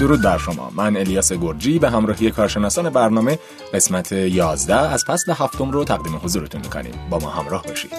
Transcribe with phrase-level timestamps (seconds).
[0.00, 0.70] درود بر شما.
[0.74, 3.38] من الیاس گرجی به همراهی کارشناسان برنامه
[3.74, 6.92] قسمت 11 از فصل هفتم رو تقدیم حضورتون می‌کنیم.
[7.10, 7.92] با ما همراه باشید.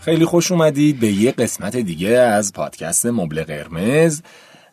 [0.00, 4.20] خیلی خوش اومدید به یه قسمت دیگه از پادکست مبل قرمز.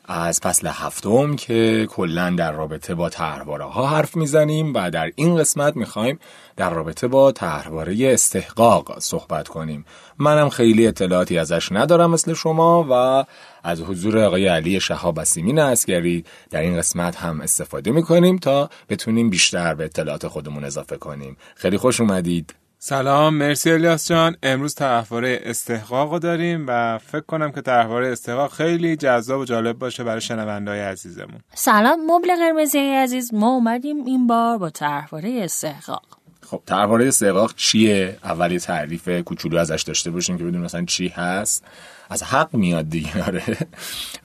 [0.05, 5.37] از فصل هفتم که کلا در رابطه با تحرواره ها حرف می‌زنیم و در این
[5.37, 6.19] قسمت می‌خوایم
[6.57, 9.85] در رابطه با تحرواره استحقاق صحبت کنیم.
[10.17, 13.25] منم خیلی اطلاعاتی ازش ندارم مثل شما و
[13.63, 19.29] از حضور آقای علی شهاب اسیمین اسکری در این قسمت هم استفاده می‌کنیم تا بتونیم
[19.29, 21.37] بیشتر به اطلاعات خودمون اضافه کنیم.
[21.55, 22.62] خیلی خوش اومدید.
[22.85, 24.35] سلام مرسی الیاس جان.
[24.43, 29.79] امروز طرحواره استحقاق رو داریم و فکر کنم که طرحواره استحقاق خیلی جذاب و جالب
[29.79, 31.39] باشه برای شنوندهای عزیزمون.
[31.53, 36.22] سلام مبل قرمزی عزیز ما اومدیم این بار با طرحواره استحقاق.
[36.49, 41.63] خب طرحواره استحقاق چیه اولی تعریف کوچولو ازش داشته باشیم که بدون مثلا چی هست.
[42.09, 43.57] از حق میاد دیگه آره.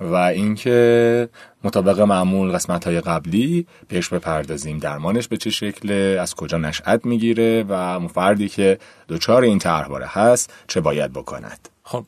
[0.00, 1.28] و اینکه
[1.64, 7.62] مطابق معمول قسمت های قبلی پیش بپردازیم درمانش به چه شکله از کجا نشأت می‌گیره
[7.62, 11.68] و فردی که دچار این طرحواره هست چه باید بکند.
[11.82, 12.04] خب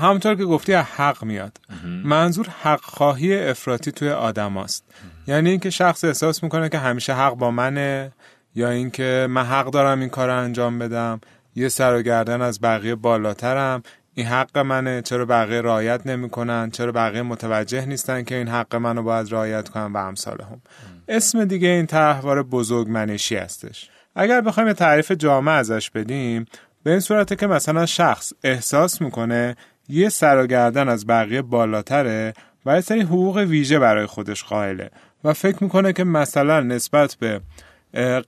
[0.00, 1.60] همونطور که گفتی حق میاد.
[2.04, 4.84] منظور حق خواهی افراطی توی آدم است.
[5.26, 8.12] یعنی اینکه شخص احساس می‌کنه که همیشه حق با منه
[8.54, 11.20] یا اینکه من حق دارم این کار رو انجام بدم
[11.56, 13.82] یه سر و گردن از بقیه بالاترم.
[14.14, 19.02] این حق منه چرا بقیه رعایت نمی‌کنن؟ چرا بقیه متوجه نیستن که این حق منو
[19.02, 20.62] باید رعایت کنن و امثال هم
[21.08, 23.90] اسم دیگه این تحوار بزرگ منشی هستش.
[24.16, 26.44] اگر بخوایم تعریف جامع ازش بدیم
[26.82, 29.56] به این صورته که مثلا شخص احساس می‌کنه
[29.88, 32.32] یه سر و گردن از بقیه بالاتره
[32.66, 34.90] و یه سری حقوق ویژه برای خودش قائله
[35.24, 37.40] و فکر می‌کنه که مثلا نسبت به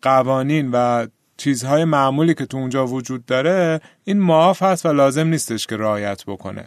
[0.02, 5.66] قوانین و چیزهای معمولی که تو اونجا وجود داره این معاف هست و لازم نیستش
[5.66, 6.66] که رعایت بکنه.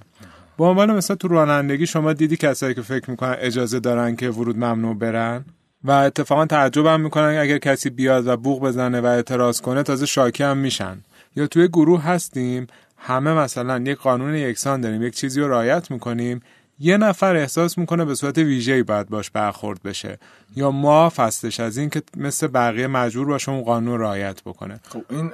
[0.58, 4.58] به عنوان مثلا تو رانندگی شما دیدی کسایی که فکر می‌کنن اجازه دارن که ورود
[4.58, 5.46] ممنوع برن؟
[5.84, 10.06] و اتفاقا تعجب هم می‌کنن اگر کسی بیاد و بوغ بزنه و اعتراض کنه تازه
[10.06, 10.98] شاکی هم میشن.
[11.36, 16.42] یا توی گروه هستیم همه مثلا یک قانون یکسان داریم یک چیزی رو رعایت می‌کنیم
[16.80, 20.18] یه نفر احساس می‌کنه به صورت ویژه‌ای باید باش برخورد بشه.
[20.56, 24.80] یا ما هستش از این که مثل بقیه مجبور باشه اون قانون رعایت بکنه.
[24.90, 25.32] خب این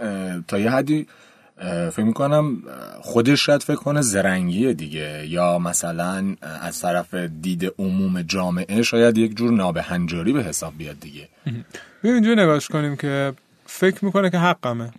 [0.48, 1.08] تا یه حدی
[1.92, 2.58] فکر می‌کنم
[3.02, 5.28] خودش شاید فکر کنه زرنگیه دیگه.
[5.28, 11.28] یا مثلا از طرف دید عموم جامعه شاید یک جور نابهنجاری به حساب بیاد دیگه.
[12.02, 13.34] بیا اینجور نگاش کنیم که
[13.66, 14.92] فکر می‌کنه که حقمه.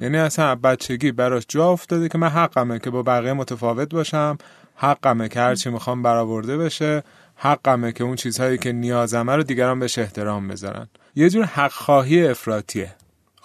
[0.00, 4.38] یعنی اصلا بچگی براش جا افتاده که من حقمه که با بقیه متفاوت باشم.
[4.80, 7.02] حقمه که هرچی می‌خوام برآورده بشه
[7.36, 10.88] حقمه که اون چیزهایی که نیازمه رو دیگران بهش احترام بذارن.
[11.14, 12.94] یه جور حق خواهی افراطیه.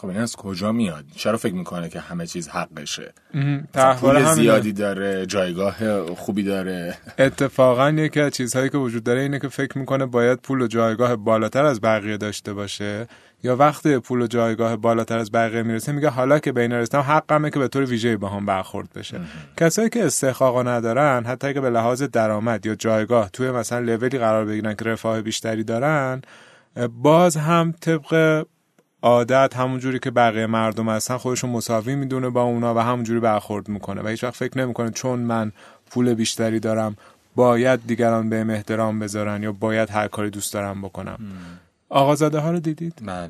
[0.05, 3.13] خب این از کجا میاد؟ چرا فکر می‌کنه که همه چیز حقشه.
[3.99, 6.97] پول زیادی داره جایگاه خوبی داره.
[7.19, 11.15] اتفاقا یکی از چیزهایی که وجود داره اینه که فکر می‌کنه باید پول و جایگاه
[11.15, 13.07] بالاتر از بقیه داشته باشه.
[13.43, 17.49] یا وقتی پول و جایگاه بالاتر از بقیه می‌رسه میگه حالا که بین رسیدم حقمه
[17.49, 19.19] که به طور ویژه‌ای با هم برخورد بشه.
[19.57, 24.45] کسایی که استحقاق ندارن حتی که به لحاظ درآمد یا جایگاه توی مثلا لولی قرار
[24.45, 26.21] بگیرن که رفاه بیشتری دارن
[26.89, 28.45] باز هم طبق
[29.05, 34.01] عادت همونجوری که بقیه مردم هستن خودشون مساوی می‌دونه با اونا و همونجوری برخورد می‌کنه
[34.01, 35.51] و هیچ وقت فکر نمی‌کنه چون من
[35.89, 36.95] پول بیشتری دارم
[37.35, 41.19] باید دیگران به احترام بذارن یا باید هر کاری دوست دارم بکنم.
[41.89, 43.29] آقازاده ها رو دیدید؟ بله.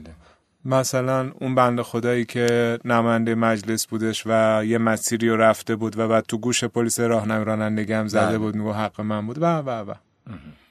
[0.66, 6.08] مثلا اون بند خدایی که نماینده مجلس بودش و یه مسیری رو رفته بود و
[6.08, 8.38] بعد تو گوش پلیس راهنمایی رانندگی هم زده بله.
[8.38, 9.38] بود میگو حق من بود.
[9.42, 9.94] و و و.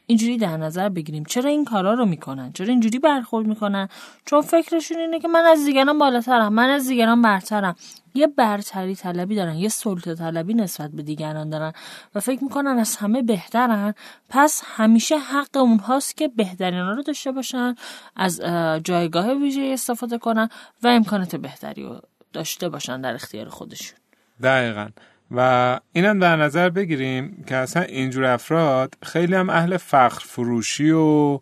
[0.06, 1.24] اینجوری در نظر بگیریم.
[1.24, 3.88] چرا این کارا رو می‌کنن؟ چرا اینجوری برخورد می‌کنن؟
[4.24, 7.76] چون فکرشون اینه که من از دیگران بالاترم من از دیگران برترم.
[8.14, 11.72] یه برتری طلبی دارن یه سلطه طلبی نسبت به دیگران دارن
[12.14, 13.94] و فکر می‌کنن از همه بهترن.
[14.28, 17.74] پس همیشه حق اونهاست که بهترین رو داشته باشن
[18.16, 18.40] از
[18.84, 20.48] جایگاه ویژه استفاده کنن
[20.82, 22.00] و امکانات بهتری رو
[22.32, 23.98] داشته باشن در اختیار خودشون.
[24.42, 24.88] دقیقا.
[25.36, 31.38] و اینم در نظر بگیریم که اصلا اینجور افراد خیلی هم اهل فخر فروشی و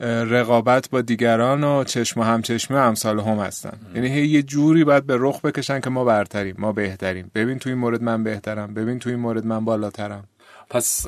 [0.00, 3.78] رقابت با دیگران و چشم و همچشمی و امثال هم هستن.
[3.94, 7.30] یعنی یه جوری باید به رخ بکشن که ما برتریم ما بهتریم.
[7.34, 10.24] ببین توی این مورد من بهترم ببین توی این مورد من بالاترم.
[10.70, 11.00] پس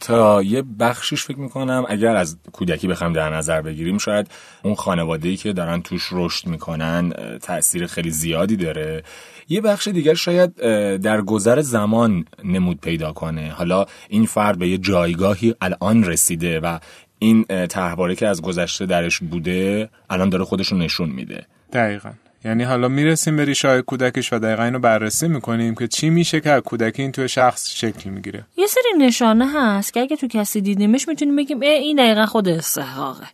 [0.00, 4.30] تا یه بخشیش فکر می‌کنم اگر از کودکی بخوایم در نظر بگیریم شاید
[4.62, 7.12] اون خانواده که دارن توش رشد می‌کنن
[7.42, 9.02] تاثیر خیلی زیادی داره.
[9.48, 10.56] یه بخش دیگر شاید
[11.00, 13.50] در گذر زمان نمود پیدا کنه.
[13.50, 16.78] حالا این فرد به یه جایگاهی الان رسیده و
[17.18, 21.46] این تحواره که از گذشته درش بوده الان داره خودش رو نشون میده.
[21.72, 22.10] دقیقا.
[22.44, 26.62] یعنی حالا می‌رسیم به ریشه کودکش و دقیقا اینو بررسی می‌کنیم که چی میشه که
[26.64, 28.44] کودکی این توی شخص شکل می‌گیره.
[28.56, 33.26] یه سری نشانه هست که اگه تو کسی دیدیمش می‌تونیم بگیم این دقیقا خود استحقاقه.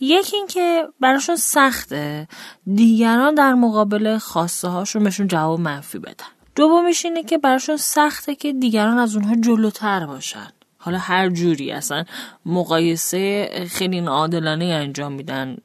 [0.00, 2.28] یکی این که براشون سخته
[2.74, 6.26] دیگران در مقابل خواسته هاشون بهشون جواب منفی بدن.
[6.56, 10.48] دومیش اینه که براشون سخته که دیگران از اونها جلوتر باشن.
[10.78, 12.04] حالا هر جوری اصلا
[12.46, 15.56] مقایسه خیلی ناعادلانه انجام میدن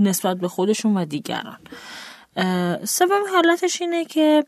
[0.00, 1.58] نسبت به خودشون و دیگران.
[2.84, 4.44] سوم حالتش اینه که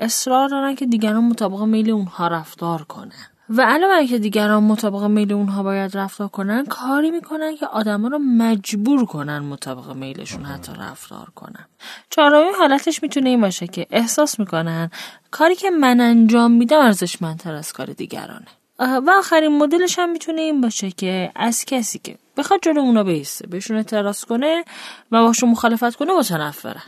[0.00, 3.12] اصرار دارن که دیگران مطابق میل اونها رفتار کنن.
[3.56, 8.18] و علاوه که دیگران مطابق میل اونها باید رفتار کنن کاری می‌کنن که آدما رو
[8.18, 11.66] مجبور کنن مطابق میلشون حتی رفتار کنن.
[12.10, 14.90] چهارمین حالتش می‌تونه این باشه که احساس می‌کنن
[15.30, 18.46] کاری که من انجام میدم ارزشمندتر از کار دیگرانه.
[18.78, 23.46] و آخرین مدلش هم می‌تونه این باشه که از کسی که بخواد جلو اونا بیسته
[23.46, 24.64] بهشون اعتراض کنه
[25.12, 26.82] و باشون مخالفت کنه متنفرن.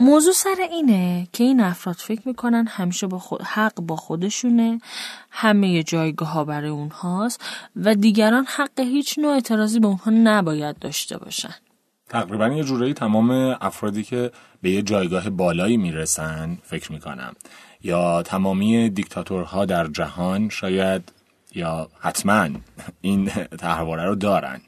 [0.00, 4.80] موضوع سر اینه که این افراد فکر می‌کنن همیشه با خود حق با خودشونه
[5.30, 7.44] همه جایگاه ها برای اونهاست
[7.76, 11.54] و دیگران حق هیچ نوع اعتراضی به اونها نباید داشته باشن.
[12.08, 13.30] تقریبا یه جورایی تمام
[13.60, 14.30] افرادی که
[14.62, 17.34] به یه جایگاه بالایی می‌رسن فکر می‌کنم.
[17.82, 21.12] یا تمامی دیکتاتورها در جهان شاید
[21.54, 22.48] یا حتما
[23.00, 24.60] این تحواره رو دارن.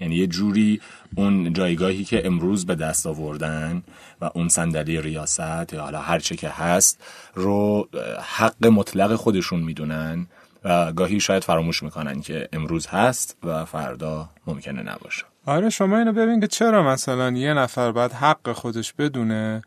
[0.00, 0.80] یعنی یه جوری
[1.16, 3.82] اون جایگاهی که امروز به دست آوردن
[4.20, 7.00] و اون صندلی ریاست یا حالا هر چه که هست
[7.34, 7.88] رو
[8.36, 10.26] حق مطلق خودشون می‌دونن
[10.64, 15.24] و گاهی شاید فراموش می‌کنن که امروز هست و فردا ممکنه نباشه.
[15.46, 19.62] آره شما اینو ببین که چرا مثلا یه نفر باید حق خودش بدونه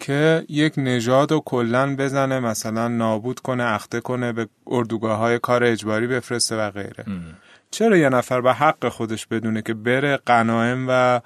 [0.00, 5.64] که یک نژاد و کلا بزنه مثلا نابود کنه اخته کنه به اردوگاه های کار
[5.64, 7.04] اجباری بفرسته و غیره.
[7.72, 11.20] چرا یه نفر به حق خودش بدونه که بره قنایم و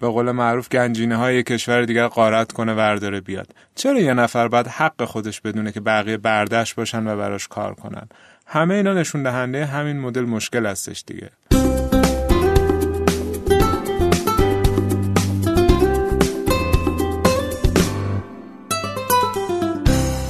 [0.00, 4.66] به قول معروف گنجینه های کشور دیگر قارت کنه ورداره بیاد؟ چرا یه نفر باید
[4.66, 8.08] حق خودش بدونه که بقیه بردش باشن و براش کار کنن؟
[8.46, 11.30] همه اینا نشون دهنده همین مدل مشکل هستش دیگه.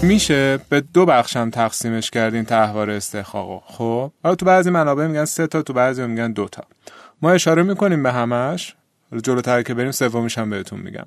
[0.04, 5.46] میشه به دو بخشم تقسیمش کردین تحوار استحقاقو خب؟ حالا تو بعضی منابع میگن سه
[5.46, 6.62] تا تو بعضی میگن دو تا.
[7.22, 8.74] ما اشاره می‌کنیم به همش.
[9.22, 11.06] جلوتر که بریم سومیش هم بهتون میگم.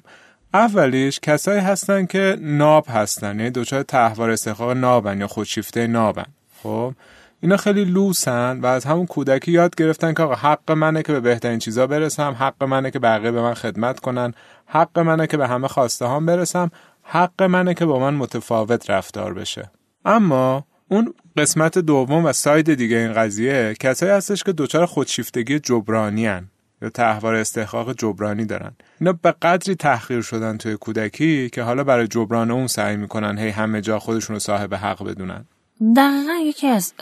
[0.53, 6.25] اولیش کسایی هستن که ناب هستن یعنی دوچار تحوار استحقاق نابن یا خودشیفته نابن.
[6.63, 6.94] خب؟
[7.41, 11.19] اینا خیلی لوسن و از همون کودکی یاد گرفتن که آقا حق منه که به
[11.19, 14.33] بهترین چیزا برسم حق منه که بقیه به من خدمت کنن
[14.65, 16.71] حق منه که به همه خواسته هم برسم.
[17.09, 19.71] حق منه که با من متفاوت رفتار بشه
[20.06, 26.25] اما اون قسمت دوم و ساید دیگه این قضیه کسایی هستش که دچار خودشیفتگی جبرانی
[26.25, 26.50] هن.
[26.81, 32.07] یا تحوار استحقاق جبرانی دارن اینا به قدری تحقیر شدن توی کودکی که حالا برای
[32.07, 35.45] جبران اون سعی می‌کنن هی همه جا خودشون رو صاحب حق بدونن
[35.81, 36.94] دقیقا یکی از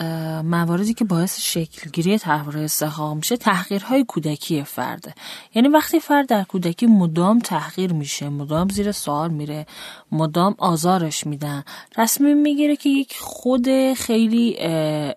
[0.44, 5.14] مواردی که باعث شکلگیری تحوار استحقاق میشه تحقیرهای کودکی فرده
[5.54, 9.66] یعنی وقتی فرد در کودکی مدام تحقیر میشه مدام زیر سوال میره
[10.12, 11.64] مدام آزارش میدن
[11.98, 14.56] رسمی می‌گیره که یک خود خیلی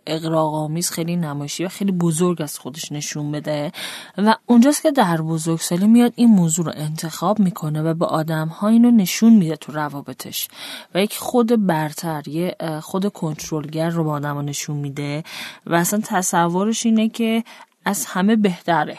[0.07, 3.71] اقراقامیز خیلی نمایشی و خیلی بزرگ از خودش نشون بده
[4.17, 8.67] و اونجاست که در بزرگسالی میاد این موضوع رو انتخاب می‌کنه و به آدم ها
[8.67, 10.47] اینو نشون میده تو روابطش.
[10.95, 13.07] و یک خود برتر یه خود
[13.49, 15.23] کنترلگر رو به آدم نشون میده
[15.65, 17.43] و اصلا تصورش اینه که
[17.85, 18.97] از همه بهتره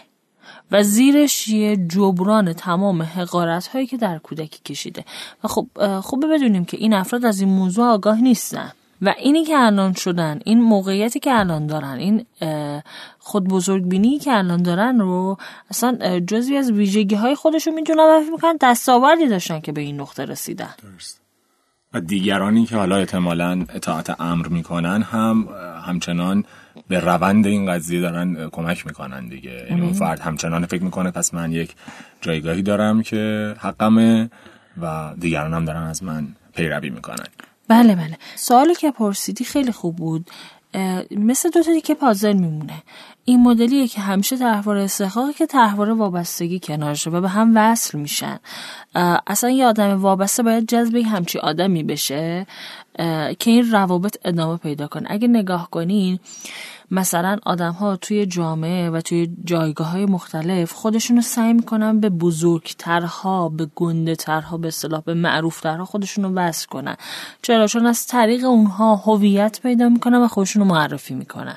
[0.70, 5.04] و زیرش یه جبران تمام حقارت هایی که در کودکی کشیده.
[5.44, 5.66] و خب
[6.00, 8.72] خوبه بدونیم که این افراد از این موضوع آگاه نیستن.
[9.02, 12.26] و اینی که الان شدن این موقعیتی که الان دارن این
[13.18, 15.36] خود بزرگ بینی که الان دارن رو
[15.70, 20.24] اصلا جزوی از ویژگی های خودشون می‌تونن و می‌کنن دستاوردی داشتن که به این نقطه
[20.24, 20.74] رسیدن.
[20.82, 21.19] درست.
[21.94, 25.48] و دیگرانی که حالا احتمالا اطاعت امر می‌کنن هم
[25.86, 26.44] همچنان
[26.88, 29.66] به روند این قضیه دارن کمک می‌کنن دیگه.
[29.70, 31.74] یعنی اون فرد همچنان فکر می‌کنه پس من یک
[32.20, 34.30] جایگاهی دارم که حقمه
[34.82, 37.26] و دیگران هم دارن از من پیروی می‌کنن.
[37.68, 38.18] بله بله.
[38.36, 40.30] سوالی که پرسیدی خیلی خوب بود.
[41.10, 42.82] مثل دو تا دیگه پازل میمونه.
[43.30, 48.38] این مدلیه که همیشه تحوار استحقاقی که تحوار وابستگی کنارشه و به هم وصل میشن.
[49.26, 52.46] اصلا یه آدم وابسته باید جذب همچی آدمی بشه
[53.38, 55.06] که این روابط ادامه پیدا کنه.
[55.10, 56.18] اگه نگاه کنین
[56.90, 62.08] مثلا آدم ها توی جامعه و توی جایگاه های مختلف خودشون رو سعی می‌کنن به
[62.08, 66.96] بزرگترها به گنده ترها به صلاح به معروفترها خودشون رو وصل کنن.
[67.42, 71.56] چرا؟ چون از طریق اونها هویت پیدا می‌کنن و خودشون رو معرفی می‌کنن.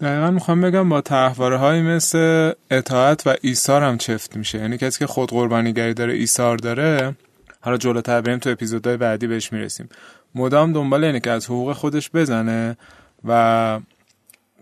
[0.00, 4.58] دقیقا می‌خوام بگم با طرحواره های مثل اطاعت و ایثار هم چفت میشه.
[4.58, 7.14] یعنی کسی که خود قربانیگری داره ایثار داره
[7.60, 9.88] حالا جلوتر بریم تو اپیزودهای بعدی بهش می‌رسیم.
[10.34, 12.76] مدام دنبال اینه که از حقوق خودش بزنه
[13.24, 13.80] و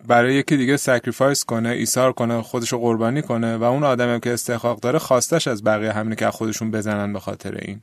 [0.07, 4.81] برای یکی دیگه sacrifice کنه ایثار کنه خودشو قربانی کنه و اون آدمی که استحقاق
[4.81, 7.81] داره خواستش از بقیه همینه که خودشون بزنن به خاطر این.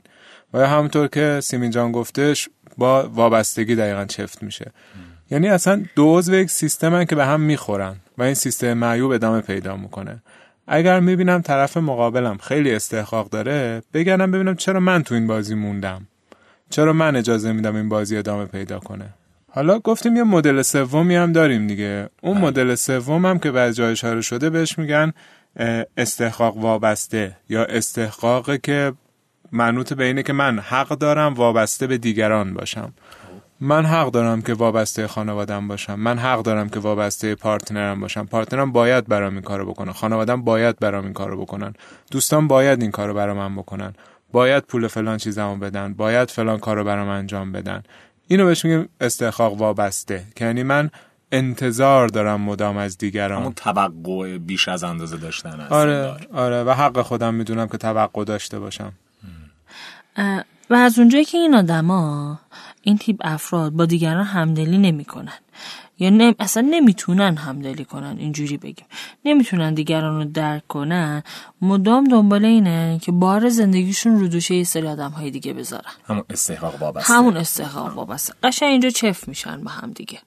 [0.54, 4.70] و همونطور که سیمین جان گفتش با وابستگی دقیقا چفت میشه.
[5.30, 9.40] یعنی اصلا دو عضو یک سیستم که به هم می‌خورن و این سیستم معیوب ادامه
[9.40, 10.22] پیدا می‌کنه.
[10.66, 16.06] اگر می‌بینم طرف مقابلم خیلی استحقاق داره بگردم ببینم چرا من تو این بازی موندم.
[16.70, 19.06] چرا من اجازه میدم این بازی ادامه پیدا کنه.
[19.52, 22.08] حالا گفتیم یه مدل سومی هم داریم دیگه.
[22.22, 22.44] اون بله.
[22.44, 25.12] مدل سوم هم که بعد جای اشاره شده بهش میگن
[25.96, 28.92] استحقاق وابسته یا استحقاق که
[29.52, 32.92] منوط به اینه که من حق دارم وابسته به دیگران باشم.
[33.60, 35.94] من حق دارم که وابسته خانوادم باشم.
[35.94, 38.26] من حق دارم که وابسته partner م باشم.
[38.26, 39.92] partner م باید برام این کارو بکنه.
[39.92, 41.74] خانوادم باید برام این کارو بکنن.
[42.10, 43.94] دوستان باید این کارو برام من بکنن.
[44.32, 45.94] باید پول فلان چیزمو بدن.
[45.94, 47.82] باید فلان کارو برام انجام بدن.
[48.28, 50.24] اینو بهش میگیم استحقاق وابسته.
[50.36, 50.90] که یعنی من
[51.32, 53.40] انتظار دارم مدام از دیگران.
[53.40, 56.64] همون توقع بیش از اندازه داشتن آره آره.
[56.64, 58.92] و حق خودم می‌دونم که توقع داشته باشم.
[60.70, 62.38] و از اونجایی که این آدما
[62.82, 65.38] این تیپ افراد با دیگران همدلی نمی‌کنن.
[65.98, 66.34] یا نم...
[66.38, 68.86] اصلا نمی‌تونن همدلی کنن اینجوری بگیم.
[69.24, 71.22] نمی‌تونن دیگران رو درک کنن.
[71.62, 75.90] مدام دنبال اینه که بار زندگیشون رو دوشه یه سری آدم های دیگه بذارن.
[76.04, 77.14] همون استحقاق وابسته.
[77.14, 78.34] همون استحقاق وابسته.
[78.42, 80.18] قشنگ اینجا چف میشن با هم دیگه.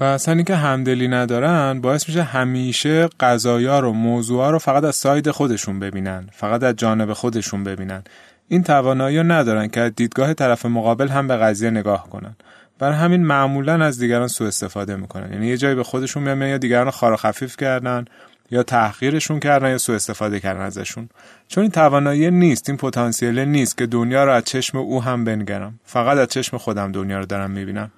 [0.00, 5.30] و اصلا که همدلی ندارن باعث میشه همیشه قضایا رو موضوعا رو فقط از ساید
[5.30, 8.04] خودشون ببینن فقط از جانب خودشون ببینن.
[8.48, 12.36] این توانایی رو ندارن که دیدگاه طرف مقابل هم به قضیه نگاه کنن.
[12.78, 15.32] برای همین معمولا از دیگران سوء استفاده می‌کنن.
[15.32, 18.04] یعنی یه جایی به خودشون میان یا دیگران خار خفیف کردن
[18.50, 21.08] یا تحقیرشون کردن یا سوء استفاده کردن ازشون.
[21.48, 25.80] چون این توانایی نیست این پتانسیل نیست که دنیا رو از چشم او هم بنگرم.
[25.84, 27.90] فقط از چشم خودم دنیا رو دارم می‌بینم.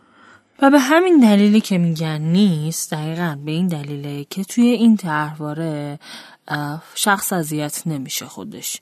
[0.63, 5.99] و به همین دلیلی که میگن نیست دقیقا به این دلیله که توی این طرحواره
[6.95, 8.81] شخص اذیت نمیشه خودش.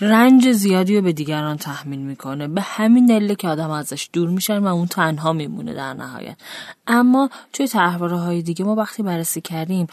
[0.00, 2.48] رنج زیادی رو به دیگران تحمیل می‌کنه.
[2.48, 6.36] به همین دلیل که آدم ازش دور میشن و اون تنها میمونه در نهایت.
[6.86, 9.86] اما توی تحواره های دیگه ما وقتی بررسی کردیم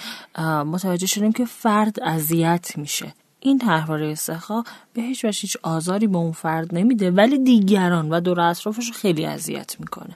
[0.65, 3.13] متوجه شدیم که فرد اذیت میشه.
[3.39, 8.19] این تحواره استخا به هیچ وجه هیچ آزاری به اون فرد نمیده ولی دیگران و
[8.19, 10.15] دور اطرافش خیلی اذیت می‌کنه.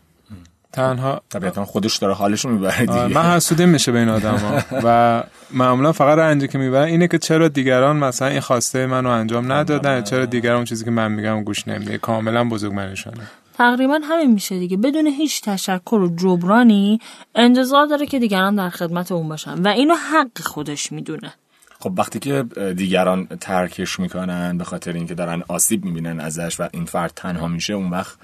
[0.74, 3.08] تنها طبیعتا خودش داره حالش رو می‌بره دیگه.
[3.08, 7.48] من حسودی میشه بین آدم ها و معمولا فقط رنجی که می‌برن اینه که چرا
[7.48, 11.98] دیگران مثلا این خواسته منو انجام ندادن چرا دیگران چیزی که من میگم گوش نمیده.
[11.98, 13.24] کاملا بزرگ منشانه
[13.58, 14.78] تقریبا همین میشه دیگه.
[14.78, 17.00] بدون هیچ تشکر و جبرانی
[17.36, 19.62] انتظار داره که دیگران در خدمت اون باشن.
[19.62, 21.34] و اینو حق خودش می‌دونه.
[21.80, 22.44] خب وقتی که
[22.78, 27.74] دیگران ترکش می‌کنن به خاطر اینکه دارن آسیب می‌بینن ازش و این فرد تنها میشه
[27.74, 28.16] اون وقت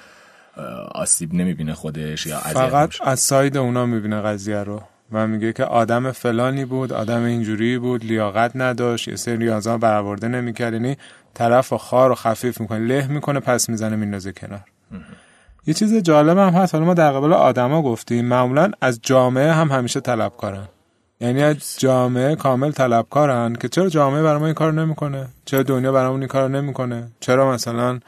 [0.95, 6.11] آسیب نمی‌بینه خودش یا فقط از ساید اونا می‌بینه قضیه رو و میگه که آدم
[6.11, 10.73] فلانی بود آدم اینجوری بود لیاقت نداشت یه سری نیازها برآورده نمی‌کرد.
[10.73, 10.97] یعنی
[11.33, 14.63] طرف و خار و خفیف می‌کنه له می‌کنه پس می‌زنه میندازه کنار.
[15.67, 16.75] یه چیز جالب هم هست.
[16.75, 20.67] حالا ما در قبال آدما گفتیم معمولا از جامعه هم همیشه طلبکارن.
[21.21, 25.91] یعنی از جامعه کامل طلبکارن که چرا جامعه برای ما این کار نمی‌کنه؟ چرا دنیا
[25.91, 27.99] برامون این کار نمی‌کنه؟ چرا مثلا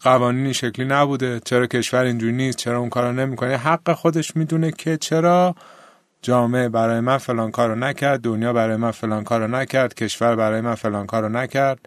[0.00, 1.40] قوانینی شکلی نبوده.
[1.44, 5.54] چرا کشور اینجوری نیست؟ چرا اون کارو نمی‌کنه؟ حق خودش می‌دونه که چرا
[6.22, 10.74] جامعه برای من فلان کارو نکرد دنیا برای من فلان کارو نکرد کشور برای من
[10.74, 11.78] فلان کارو نکرد.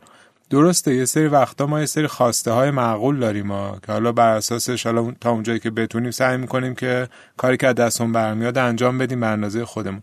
[0.50, 4.36] درسته یه سری وقتا ما یه سری خواسته های معقول داریم ما که حالا بر
[4.36, 9.20] اساسش حالا تا اونجایی که بتونیم سعی می‌کنیم که کاری که دستمون برمیاد انجام بدیم
[9.20, 10.02] به اندازه خودمون.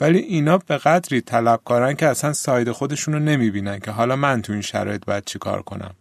[0.00, 4.52] ولی اینا به قدری طلبکارن که اصلا ساید خودشون رو نمی‌بینن که حالا من تو
[4.52, 5.94] این شرایط باید چیکار کنم.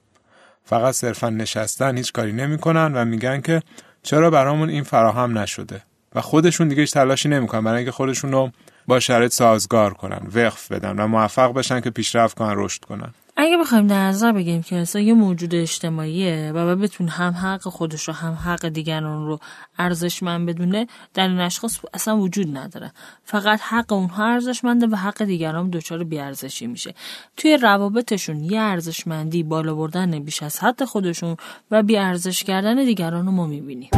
[0.70, 3.62] فقط صرفا نشستن هیچ کاری نمی‌کنن و میگن که
[4.04, 5.82] چرا برامون این فراهم نشده
[6.16, 8.52] و خودشون دیگه هیچ تلاشی نمی‌کنن برای اینکه خودشون رو
[8.88, 13.14] با شرایط سازگار کنن وقف بدن و موفق بشن که پیشرفت کنن رشد کنن.
[13.42, 18.08] اگه بخوایم در نظر بگیریم که انسان یه موجود اجتماعیه و بتون هم حق خودش
[18.08, 19.40] رو هم حق دیگران رو
[19.78, 22.92] ارزشمند بدونه در این اشخاص اصلا وجود نداره.
[23.24, 26.94] فقط حق اونها ارزشمنده و حق دیگران دچار بیارزشی میشه.
[27.38, 31.38] توی روابطشون یه ارزشمندی بالا بردن بیش از حد خودشون
[31.72, 33.90] و بیارزش کردن دیگران رو ما می‌بینیم.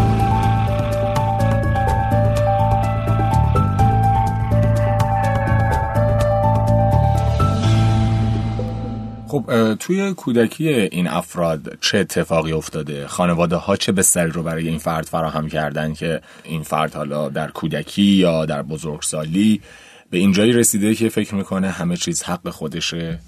[9.32, 14.78] خب توی کودکی این افراد چه اتفاقی افتاده؟ خانواده ها چه بستری رو برای این
[14.78, 19.62] فرد فراهم کردن که این فرد حالا در کودکی یا در بزرگسالی
[20.10, 23.20] به اینجایی رسیده که فکر می‌کنه همه چیز حق خودشه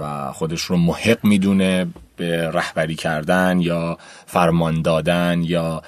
[0.00, 1.86] و خودش رو محق می‌دونه
[2.16, 5.82] به رهبری کردن یا فرمان دادن یا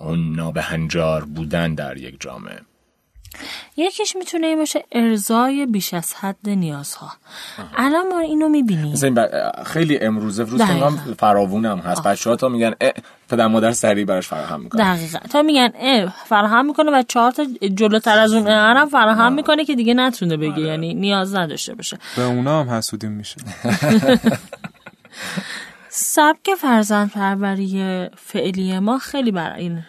[0.00, 2.60] اون نابهنجار بودن در یک جامعه.
[3.76, 7.12] یکیش می‌تونه این باشه ارزای بیش از حد نیازها.
[7.76, 8.94] الان ما اینو می‌بینیم.
[9.64, 12.02] خیلی امروزه روز کنگام فراوون هم هست.
[12.02, 12.74] بچه ها تا میگن
[13.28, 15.18] پدر مادر سریع براش فراهم می‌کنه دقیقا.
[15.18, 15.72] تا میگن
[16.24, 20.52] فراهم می‌کنه و چهار تا جلوتر از اون هم فراهم می‌کنه که دیگه نتونه بگه.
[20.52, 20.62] آره.
[20.62, 21.98] یعنی نیاز نداشته باشه.
[22.16, 23.36] به اونا هم حسودیم میشه.
[25.92, 29.82] سبک فرزند پروری فعلی ما خیلی بر این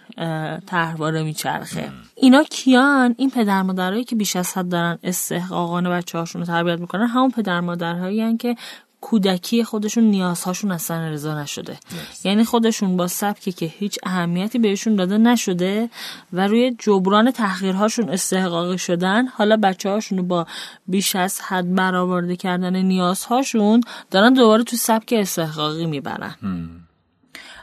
[0.65, 1.91] طرحواره میچرخه.
[2.15, 6.79] اینا کیان؟ این پدر مادرهایی که بیش از حد دارن استحقاقانه بچه هاشون رو تربیت
[6.79, 8.55] می‌کنن همون پدر مادرهایی که
[9.01, 11.77] کودکی خودشون نیازهاشون اصلا ارضا نشده.
[12.23, 15.89] یعنی خودشون با سبکی که هیچ اهمیتی بهشون داده نشده
[16.33, 20.47] و روی جبران تحقیرهاشون استحقاقی شدن حالا بچه هاشون رو با
[20.87, 26.35] بیش از حد برآورده کردن نیازهاشون دارن دوباره تو سبک استحقاقی می‌برن.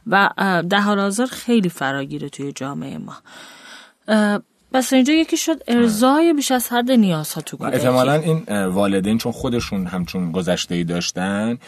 [0.08, 0.30] و
[0.70, 3.16] در حال حاضر خیلی فراگیره توی جامعه ما.
[4.72, 9.32] پس اینجا یکی شد ارزای بیش از حد نیازها تو کودکی احتمالا این والدین چون
[9.32, 11.58] خودشون همچون گذشته ای داشتن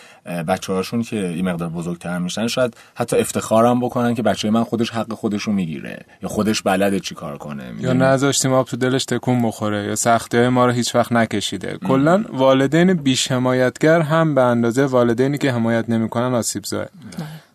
[0.49, 4.91] بچه هاشون که این مقدار بزرگتر میشن شاید حتی افتخارم بکنن که بچه من خودش
[4.91, 6.05] حق خودشو می‌گیره.
[6.23, 10.37] یا خودش بلده چی کار کنه یا نذاشتیم آب تو دلش تکون بخوره یا سختی
[10.37, 11.79] های ما رو هیچ وقت نکشیده.
[11.89, 16.87] کلا والدین بیش حمایتگر هم به اندازه والدینی که حمایت نمی‌کنن آسیب زای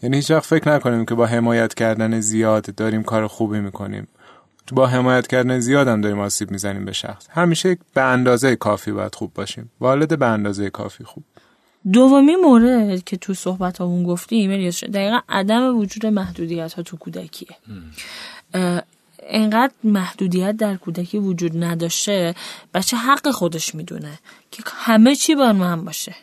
[0.06, 4.08] یعنی هیچ وقت فکر نکنیم که با حمایت کردن زیاد داریم کار خوبی می‌کنیم.
[4.68, 7.28] تو با حمایت کردن زیادم داریم آسیب می‌زنیم به شخص.
[7.30, 9.72] همیشه به اندازه کافی باید خوب باشیم.
[9.80, 11.24] والد به اندازه کافی خوب.
[11.94, 17.56] دومی مورد که تو صحبت همون گفتیم دقیقا عدم وجود محدودیت ها تو کودکیه.
[19.30, 22.36] انقدر محدودیت در کودکی وجود نداشته
[22.74, 24.20] بچه حق خودش می‌دونه
[24.52, 26.16] که همه چی با من باشه.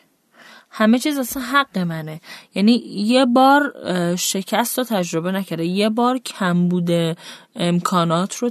[0.75, 2.21] همه چیز اصلا حق منه.
[2.55, 3.73] یعنی یه بار
[4.17, 5.65] شکست رو تجربه نکرده.
[5.65, 7.17] یه بار کم بوده
[7.57, 8.51] امکانات رو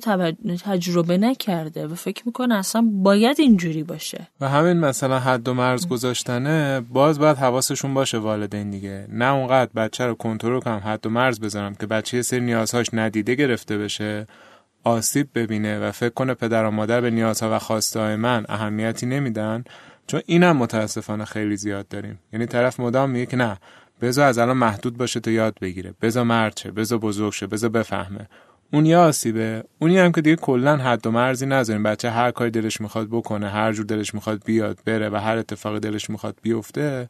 [0.66, 4.28] تجربه نکرده و فکر می‌کنه اصلا باید اینجوری باشه.
[4.42, 9.08] و همین مثلا حد و مرز گذاشتنه باز باید حواسشون باشه والدین دیگه.
[9.10, 12.88] نه اونقدر بچه رو کنترل کنم حد و مرز بذارم که بچه یه سری نیازهاش
[12.94, 14.28] ندیده گرفته بشه
[14.84, 19.64] آسیب ببینه و فکر کنه پدر و مادر به نیازها و خواسته من اهمیتی نمیدن.
[20.08, 22.20] چون اینم متاسفانه خیلی زیاد داریم.
[22.34, 23.58] یعنی طرف مدام میگه که نه
[24.02, 25.94] بذار از الان محدود باشه تا یاد بگیره.
[26.02, 28.28] بذار مرچه بذار بزرگ شه بذار بفهمه.
[28.74, 29.64] اون یا آسیبه.
[29.80, 31.84] اونی هم که دیگه کلا حد و مرزی نذاریم.
[31.84, 35.80] بچه هر کاری دلش می‌خواد بکنه هر جور دلش می‌خواد بیاد بره و هر اتفاقی
[35.80, 37.10] دلش می‌خواد بیفته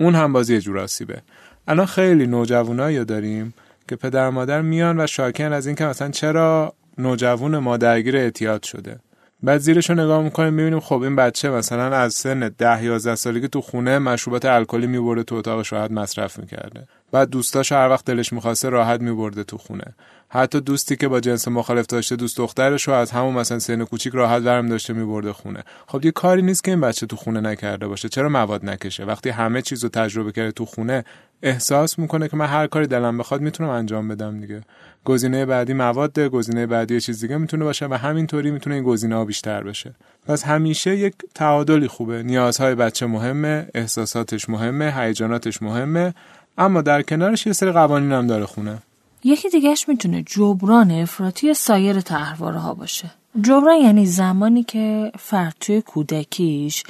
[0.00, 1.22] اون هم بازی یه جور آسیبه.
[1.68, 3.54] الان خیلی نوجوانایی داریم
[3.88, 9.00] که پدر مادر میان و شاکن از اینکه مثلا چرا نوجوان ما درگیر اعتیاد شده.
[9.42, 13.48] بعد زیرش رو نگاه می‌کنیم می‌بینیم خب این بچه مثلا از سن ده یازده سالگی
[13.48, 16.86] تو خونه مشروبات الکلی میبرده تو اتاقش راحت مصرف می‌کرده.
[17.12, 19.94] بعد دوستاش هر وقت دلش می‌خواسته راحت میبرده تو خونه.
[20.30, 24.14] حتی دوستی که با جنس مخالف داشته دوست دخترش رو از همون مثلا سن کوچیک
[24.14, 25.64] راحت ورم داشته میبرده خونه.
[25.86, 28.08] خب یه کاری نیست که این بچه تو خونه نکرده باشه.
[28.08, 31.04] چرا مواد نکشه؟ وقتی همه چیز رو تجربه کرده تو خونه
[31.42, 34.60] احساس می‌کنه که من هر کاری دلم بخواد می‌تونم انجام بدم دیگه.
[35.04, 39.14] گزینه بعدی مواد گزینه بعدی یه چیز دیگه می‌تونه باشه و همینطوری می‌تونه این گزینه
[39.14, 39.94] ها بیشتر بشه.
[40.26, 42.22] پس همیشه یک تعادلی خوبه.
[42.22, 46.14] نیازهای بچه مهمه احساساتش مهمه هیجاناتش مهمه.
[46.58, 48.78] اما در کنارش یه سری قوانین هم داره خونه.
[49.24, 53.10] یکی دیگهش می‌تونه جبران افراطی سایر تحواره باشه.
[53.42, 56.84] جبران یعنی زمانی که فرد توی کودکیش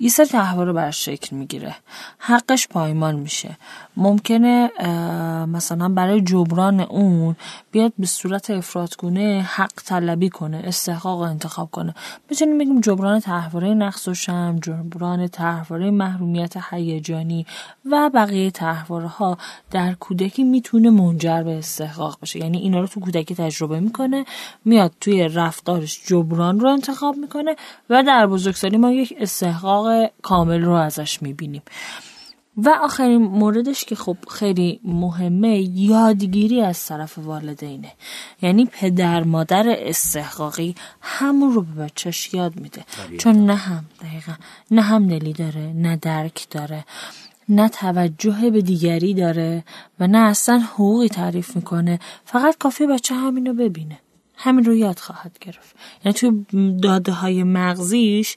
[0.00, 1.74] یه سر تحوار بر شکل می‌گیره.
[2.18, 3.56] حقش پایمان میشه.
[3.96, 4.70] ممکنه
[5.46, 7.36] مثلا برای جبران اون
[7.72, 11.94] بیاد به صورت افرادگونه حق طلبی کنه استحقاق انتخاب کنه.
[12.30, 17.46] می‌تونیم بگیم جبران تحواره نقص و شم جبران تحواره محرومیت هیجانی
[17.90, 19.38] و بقیه تحواره ها
[19.70, 22.38] در کودکی می‌تونه منجر به استحقاق بشه.
[22.38, 24.24] یعنی اینا رو تو کودکی تجربه می‌کنه
[24.64, 27.56] میاد توی رفتارش جبران رو انتخاب می‌کنه
[27.90, 31.62] و در بزرگسالی ما یک استحقاق کامل رو ازش می‌بینیم.
[32.56, 37.92] و آخرین موردش که خب خیلی مهمه یادگیری از طرف والدینه.
[38.42, 42.84] یعنی پدر مادر استحقاقی همون رو به بچهش یاد میده.
[43.18, 44.32] چون نه هم دقیقا.
[44.70, 46.84] نه هم نلی داره نه درک داره
[47.48, 49.64] نه توجه به دیگری داره
[50.00, 51.98] و نه اصلا حقوقی تعریف می‌کنه.
[52.24, 53.98] فقط کافی بچه همینو ببینه.
[54.38, 55.76] همین رو یاد خواهد گرفت.
[56.04, 56.46] یعنی توی
[56.82, 58.34] داده های مغزیش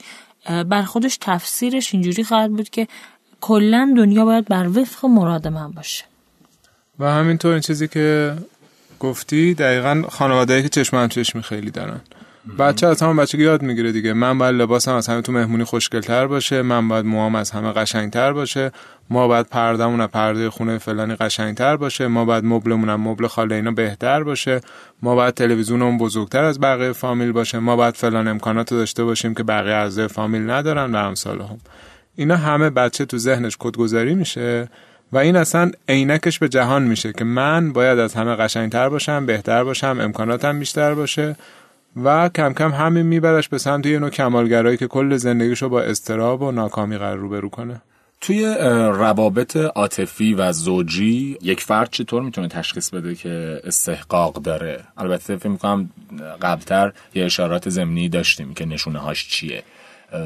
[0.65, 2.87] بر خودش تفسیرش اینجوری خواهد بود که
[3.41, 6.05] کلا دنیا باید بر وفق مراد من باشه.
[6.99, 8.35] و همینطور این چیزی که
[8.99, 12.01] گفتی دقیقا خانواده که چشم هم چشمی خیلی دارن.
[12.59, 14.13] بچه از همون بچگی یاد می‌گیره دیگه.
[14.13, 18.33] من باید لباسم از همه تو مهمونی خوشگلتر باشه من باید موام از همه قشنگتر
[18.33, 18.71] باشه
[19.09, 24.23] ما باید پردمون پرده خونه فلانی قشنگتر باشه ما باید مبلمون مبل خاله اینا بهتر
[24.23, 24.61] باشه
[25.01, 29.43] ما باید تلویزیونمون بزرگتر از بقیه فامیل باشه ما باید فلان امکانات داشته باشیم که
[29.43, 31.57] بقیه اعضای فامیل ندارن و امثال هم
[32.15, 34.67] اینا همه بچه تو ذهنش کدگذاری میشه
[35.11, 39.63] و این اصلا عینکش به جهان میشه که من باید از همه قشنگتر باشم بهتر
[39.63, 41.35] باشم امکاناتم بیشتر باشه.
[41.95, 46.41] و کم کم همین میبرش به سمت یه نوع کمالگرایی که کل زندگیشو با استراب
[46.41, 47.81] و ناکامی قرار روبرو کنه.
[48.21, 48.55] توی
[48.93, 55.49] روابط عاطفی و زوجی یک فرد چطور می‌تونه تشخیص بده که استحقاق داره؟ البته فکر
[55.49, 55.89] می‌کنم
[56.41, 59.63] قبلتر یه اشارات زمینی داشتیم که نشونه هاش چیه.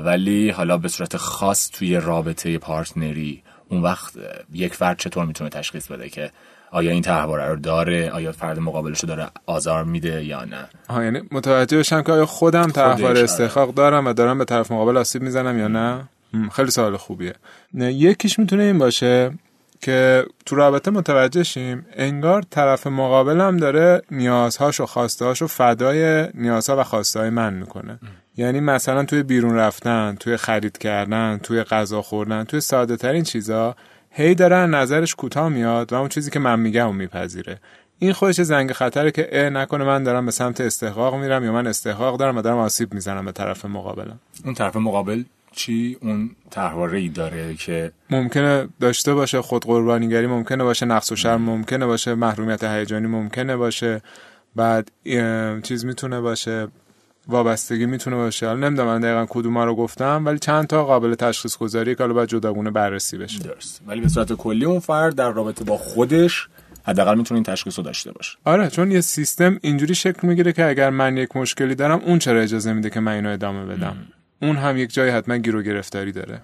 [0.06, 4.14] ولی حالا به صورت خاص توی رابطه پارتنری اون وقت
[4.54, 6.32] یک فرد چطور می‌تونه تشخیص بده که
[6.72, 11.04] آیا این تحواره رو داره؟ آیا فرد مقابلش رو داره آزار میده یا نه؟ ها
[11.04, 13.24] یعنی متوجه بشم که آیا خودم تحوار آره.
[13.24, 16.04] استحقاق دارم و دارم به طرف مقابل آسیب می‌زنم یا نه؟
[16.52, 17.34] خیلی سوال خوبیه.
[17.74, 19.32] نه یکیش می‌تونه این باشه
[19.82, 26.80] که تو رابطه متوجه شیم انگار طرف مقابلم داره نیازهاش و خواسته و فدای نیازها
[26.80, 28.00] و خواسته های من می‌کنه.
[28.38, 33.76] یعنی مثلا توی بیرون رفتن توی خرید کردن توی غذا خوردن توی ساده ترین چیزا
[34.18, 37.60] هی داره نظرش کوتاه میاد و اون چیزی که من میگم اون میپذیره.
[38.00, 41.68] این خودش زنگ خطره که اه نکنه من دارم به سمت استحقاق میرم یا من
[41.68, 44.20] استحقاق دارم و دارم آسیب می‌زنم به طرف مقابلم.
[44.46, 50.64] اون طرف مقابل چی؟ اون تحواره ای داره که ممکنه داشته باشه خود قربانیگری ممکنه
[50.64, 54.02] باشه نقص و شرم ممکنه باشه محرومیت هیجانی ممکنه باشه
[54.56, 54.92] بعد
[55.64, 56.68] چیز می‌تونه باشه.
[57.28, 58.48] وابستگی می‌تونه باشه.
[58.48, 62.14] حالا نمی‌دونم من دقیقا کدوم رو گفتم ولی چند تا قابل تشخیص گذاری که حالا
[62.14, 63.40] باید جداگونه بررسی بشه.
[63.40, 63.82] درست.
[63.88, 66.48] ولی به صورت کلی اون فرد در رابطه با خودش
[66.84, 68.38] حداقل می‌تونه این تشخیص رو داشته باشه.
[68.46, 72.40] آره چون یه سیستم اینجوری شکل می‌گیره که اگر من یک مشکلی دارم اون چرا
[72.42, 73.96] اجازه میده که من اینو ادامه بدم؟
[74.42, 76.42] اون هم یک جای حتما گیر و گرفتاری داره.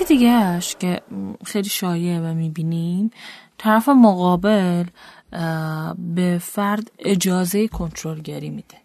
[0.00, 1.02] یکی دیگهش که
[1.44, 3.10] خیلی شایعه و می‌بینیم
[3.58, 4.84] طرف مقابل
[5.98, 8.76] به فرد اجازه کنترلگری میده.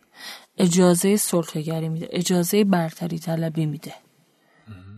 [0.58, 2.08] اجازه سلطهگری میده.
[2.12, 3.94] اجازه برتری طلبی میده.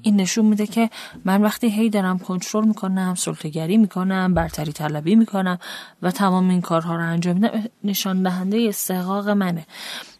[0.01, 0.89] این نشون میده که
[1.25, 5.59] من وقتی هی دارم کنترل می‌کنم سلطهگری می‌کنم برتری طلبی می‌کنم
[6.01, 7.63] و تمام این کارها رو انجام میدم.
[7.83, 9.65] نشان دهنده استحقاق منه.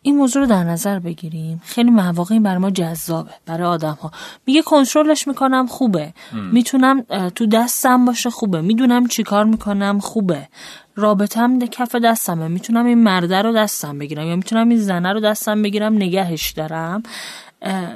[0.06, 1.62] این موضوع رو در نظر بگیریم.
[1.65, 4.12] خیلی مواقعی برای ما جذابه برای آدم ها
[4.46, 6.13] میگه کنترلش می‌کنم خوبه.
[6.52, 7.02] می‌تونم
[7.36, 8.62] تو دستم باشه خوبه.
[8.62, 10.48] می‌دونم چیکار می‌کنم خوبه.
[10.96, 12.48] رابطم کف دستمه.
[12.48, 17.04] می‌تونم این مرده رو دستم بگیرم یا می‌تونم این زنه رو دستم بگیرم نگهش دارم.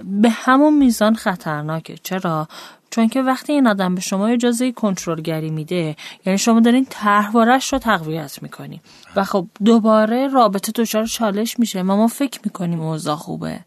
[0.03, 1.95] به همون میزان خطرناکه.
[2.03, 2.47] چرا؟
[2.91, 7.79] چون که وقتی این آدم به شما اجازه کنترلگری میده یعنی شما دارین طرحوارش رو
[7.79, 8.81] تقویت می‌کنی.
[9.15, 11.83] و خب دوباره رابطه دچار چالش میشه.
[11.83, 13.59] ما ما فکر می‌کنیم اوضاع خوبه.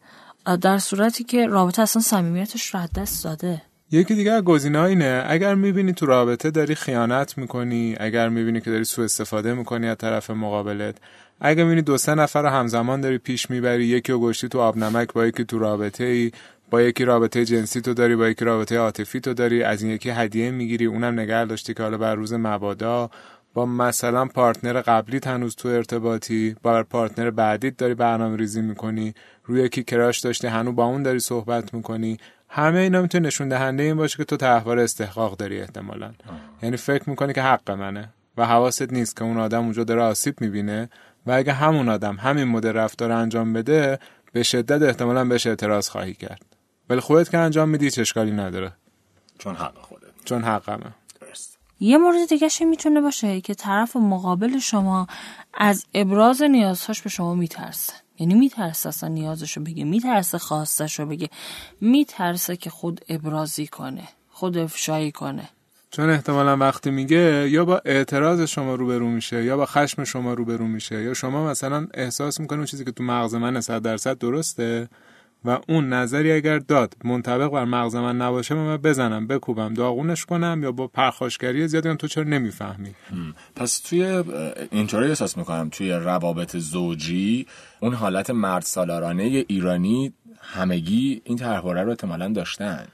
[0.61, 3.62] در صورتی که رابطه اصلا صمیمیتش رو دست داده.
[3.90, 8.85] یکی دیگه گزینه اینه اگر می‌بینی تو رابطه داری خیانت می‌کنی اگر می‌بینی که داری
[8.85, 10.96] سوء استفاده می‌کنی از طرف مقابلت
[11.40, 14.76] اگر می‌بینی دو سه نفر رو همزمان داری پیش می‌بری یکی رو گشتی تو آب
[14.76, 16.32] نمک با یکی تو رابطه ای
[16.72, 20.11] با یکی رابطه جنسی تو داری با یکی رابطه عاطفی تو داری از این یکی
[20.11, 23.11] هدیه می‌گیری اونم نگه داشتی که حالا بر روز مبادا
[23.54, 29.62] با مثلا پارتنر قبلی هنوز تو ارتباطی با پارتنر بعدیت داری برنامه ریزی می‌کنی روی
[29.62, 32.18] یکی کراش داشتی هنوز با اون داری صحبت می‌کنی.
[32.48, 36.12] همه اینا می‌تونه نشون دهنده این باشه که تو تحوار استحقاق داری احتمالا.
[36.62, 40.40] یعنی فکر می‌کنی که حق منه و حواست نیست که اون آدم اونجا داره آسیب
[40.40, 40.88] می‌بینه
[41.26, 43.98] و اگه همون آدم همین مدل رفتار انجام بده
[44.32, 46.51] به شدت احتمالا بهش اعتراض خواهی کرد.
[46.92, 48.72] ولی خودت که انجام میدی اشکالی نداره.
[49.38, 50.02] چون حق خودت.
[50.24, 50.94] چون حقمه.
[51.81, 55.07] یه مورد دیگه می‌تونه باشه که طرف مقابل شما
[55.55, 57.92] از ابراز نیازهاش به شما میترسه.
[58.18, 61.28] یعنی میترسه اصلا نیازشو بگه میترسه خواستشو بگه.
[61.81, 65.48] میترسه که خود ابرازی کنه خود افشایی کنه.
[65.90, 70.66] چون احتمالا وقتی میگه یا با اعتراض شما روبرو میشه یا با خشم شما روبرو
[70.66, 74.88] میشه یا شما مثلا احساس می‌کنه اون چیزی که تو مغز من صد درصد درسته؟
[75.44, 80.61] و اون نظری اگر داد منطبق بر مغز من نباشه من بزنم بکوبم داغونش کنم
[80.62, 82.94] یا با پرخاشگری زیادی تو چرا نمی‌فهمی؟
[83.57, 84.24] پس توی
[84.70, 87.46] اینطوری احساس می‌کنم توی روابط زوجی
[87.81, 92.87] اون حالت مرد سالارانه ایرانی همگی این طرحواره رو احتمالا داشتن.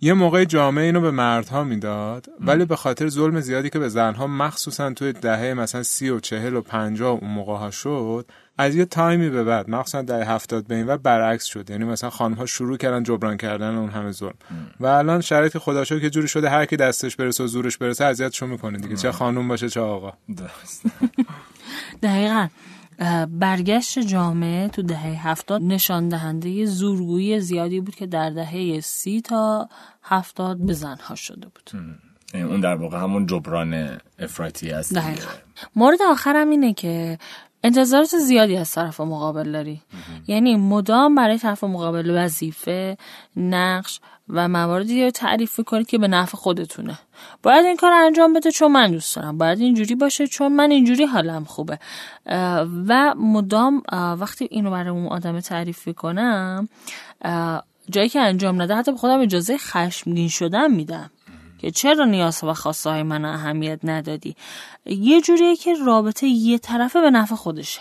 [0.00, 4.26] یه موقع جامعه اینو به مردها می‌داد ولی به خاطر ظلم زیادی که به زنها
[4.26, 8.26] مخصوصا توی دهه مثلا سی و چهل و پنجاه اون موقع ها شد
[8.60, 11.70] از یه تایمی به بعد مخصوصا دهه هفتاد به این و برعکس شد.
[11.70, 14.34] یعنی مثلا خانم ها شروع کردن جبران کردن اون همه ظلم.
[14.80, 18.46] و الان شرایط خداشو که جوری شده هر کی دستش برسه و زورش برسه اذیتشو
[18.46, 18.96] می‌کنه دیگه.
[18.96, 20.12] چه خانم باشه چه آقا.
[22.02, 22.48] دقیقا.
[23.30, 29.68] برگشت جامعه تو دهه هفتاد نشان دهنده زورگویی زیادی بود که در دهه سی تا
[30.02, 31.70] هفتاد به زنها شده بود.
[32.34, 34.98] اون در واقع همون جبران افراطی است
[35.76, 37.18] مورد آخرم اینه که
[37.64, 39.80] انتظارات زیادی از طرف مقابل داری.
[40.26, 42.96] یعنی مدام برای طرف مقابل وظیفه
[43.36, 46.98] نقش و مواردی رو تعریف کنید که به نفع خودتونه.
[47.42, 49.38] باید این کار انجام بده چون من دوست دارم.
[49.38, 51.78] باید اینجوری باشه چون من اینجوری حالم خوبه.
[52.88, 56.68] و مدام وقتی اینو برای اون آدم تعریف کنم
[57.90, 61.10] جایی که انجام نده حتی به خودم اجازه خشمگین شدن میدم.
[61.60, 64.36] که چرا نیاز و خواسته های من اهمیت ندادی
[64.86, 67.80] یه جوریه که رابطه یه طرفه به نفع خودشه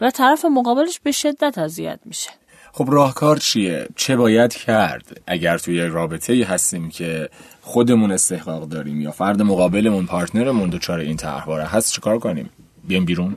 [0.00, 2.30] و طرف مقابلش به شدت اذیت میشه
[2.72, 7.28] خب راهکار چیه؟ چه باید کرد؟ اگر توی رابطه ای هستیم که
[7.60, 12.50] خودمون استحقاق داریم یا فرد مقابلمون پارتنرمون دچار این طرحواره هست چیکار کنیم؟
[12.84, 13.36] بیم بیرون؟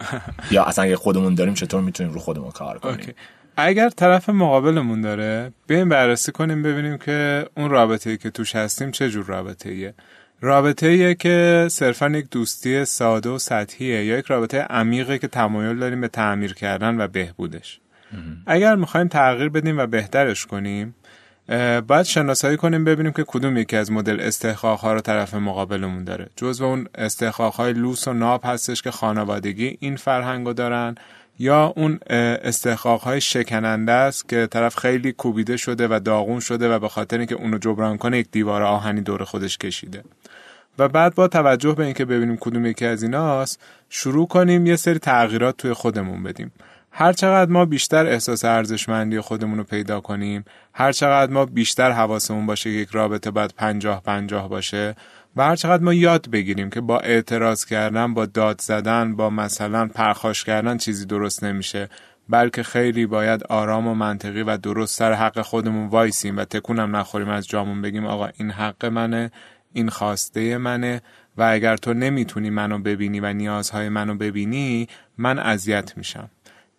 [0.50, 3.14] یا اصلا اگه خودمون داریم چطور می‌تونیم رو خودمون کار کنیم؟
[3.56, 8.90] اگر طرف مقابلمون داره بیایم بررسی کنیم ببینیم که اون رابطه ای که توش هستیم
[8.90, 9.94] چه جور رابطه ایه
[10.40, 15.78] رابطه ایه که صرفا یک دوستی ساده و سطحیه یا یک رابطه عمیقه که تمایل
[15.78, 17.80] داریم به تعمیر کردن و بهبودش.
[18.46, 20.94] اگر می‌خوایم تغییر بدیم و بهترش کنیم
[21.86, 26.28] باید شناسایی کنیم ببینیم که کدوم یکی از مدل استحقاق ها رو طرف مقابلمون داره.
[26.36, 30.94] جزو اون استحقاق های لوس و ناب هستش که خانوادگی این فرهنگو دارن
[31.38, 36.78] یا اون استحقاق های شکننده است که طرف خیلی کوبیده شده و داغون شده و
[36.78, 40.02] به خاطر اینکه اونو جبران کنه یک دیوار آهنی دور خودش کشیده.
[40.78, 44.98] و بعد با توجه به اینکه ببینیم کدوم یکی از ایناست شروع کنیم یه سری
[44.98, 46.52] تغییرات توی خودمون بدیم.
[46.98, 52.46] هر چقدر ما بیشتر احساس ارزشمندی خودمون رو پیدا کنیم هر چقدر ما بیشتر حواسمون
[52.46, 54.94] باشه یک رابطه باید پنجاه پنجاه باشه
[55.36, 59.86] و هر چقدر ما یاد بگیریم که با اعتراض کردن با داد زدن با مثلا
[59.86, 61.88] پرخاش کردن چیزی درست نمیشه.
[62.28, 67.28] بلکه خیلی باید آرام و منطقی و درست سر حق خودمون وایسیم و تکونم نخوریم
[67.28, 69.30] از جامون بگیم آقا این حق منه
[69.72, 71.02] این خواسته منه
[71.36, 76.30] و اگر تو نمی‌تونی منو ببینی و نیازهای منو ببینی من اذیت میشم.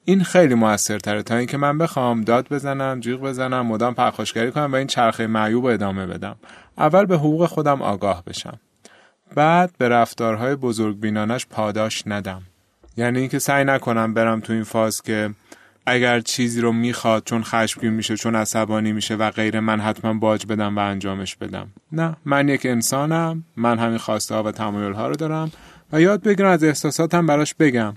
[0.06, 4.76] این خیلی موثرتره تا اینکه من بخوام داد بزنم جیغ بزنم مدام پرخاشگری کنم و
[4.76, 6.36] این چرخه معیوب ادامه بدم.
[6.78, 8.60] اول به حقوق خودم آگاه بشم.
[9.36, 12.42] بعد به رفتارهای بزرگ بینانش پاداش ندم.
[12.98, 15.30] یعنی اینکه سعی نکنم برم تو این فاز که
[15.86, 20.46] اگر چیزی رو می‌خواد چون خشمگین میشه چون عصبانی میشه و غیر من حتما باج
[20.46, 21.68] بدم و انجامش بدم.
[21.92, 25.52] نه من یک انسانم من همین خواسته ها و تمایل ها رو دارم
[25.94, 27.94] و یاد بگیرم از احساساتم براش بگم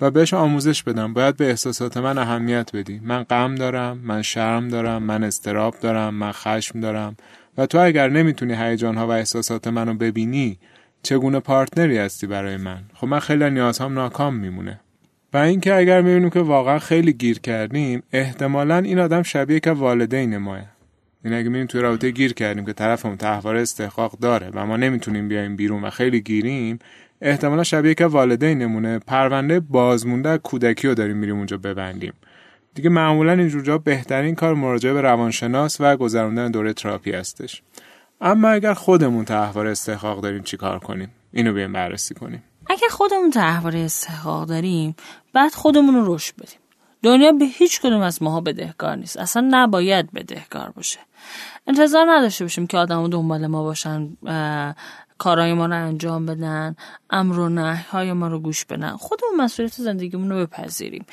[0.00, 1.12] و بهش آموزش بدم.
[1.12, 3.00] باید به احساسات من اهمیت بدی.
[3.04, 7.16] من غم دارم من شرم دارم من استراب دارم من خشم دارم.
[7.58, 10.58] و تو اگر نمی‌تونی هیجان ها و احساسات منو ببینی
[11.02, 14.80] چگونه پارتنری هستی برای من؟ خب من خیلی نیازهام ناکام میمونه.
[15.32, 20.36] و اینکه اگر می‌بینیم که واقعا خیلی گیر کردیم احتمالا این آدم شبیه که والدین
[20.36, 20.60] ماه.
[21.24, 25.28] این اگه می‌بینیم توی رابطه گیر کردیم که طرفمون تحوار استحقاق داره و ما نمی‌تونیم
[25.28, 26.78] بیایم بیرون و خیلی گیریم
[27.22, 28.98] احتمالا شبیه که والدینمونه.
[28.98, 32.12] پرونده بازمونده کودکی رو داریم میریم اونجا ببندیم.
[32.78, 37.62] دیگه معمولا اینجور جا بهترین کار مراجعه به روانشناس و گذراندن دوره تراپی هستش.
[38.20, 42.42] اما اگر خودمون تحوار استحقاق داریم چیکار کنیم؟ اینو بیایم بررسی کنیم.
[42.66, 44.96] اگر خودمون تحوار استحقاق داریم
[45.32, 46.58] بعد خودمون رو رشد بدیم.
[47.02, 49.16] دنیا به هیچ کدوم از ماها بدهکار نیست.
[49.16, 50.98] اصلا نباید بدهکار باشه.
[51.66, 54.08] انتظار نداشته باشیم که آدم دنبال ما باشن
[55.18, 56.76] کارهای ما رو انجام بدن
[57.10, 58.96] امر و نهی های ما رو گوش بدن.
[58.96, 61.06] خودمون مسئولیت زندگیمون رو بپذیریم.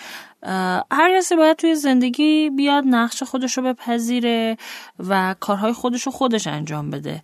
[0.92, 4.58] هر کسی باید توی زندگی بیاد نقش خودش رو بپذیره
[5.00, 7.22] و کارهای خودش رو خودش انجام بده.